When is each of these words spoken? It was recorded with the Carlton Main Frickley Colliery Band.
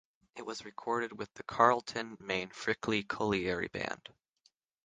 It 0.35 0.47
was 0.47 0.65
recorded 0.65 1.15
with 1.15 1.31
the 1.35 1.43
Carlton 1.43 2.17
Main 2.19 2.49
Frickley 2.49 3.07
Colliery 3.07 3.67
Band. 3.67 4.09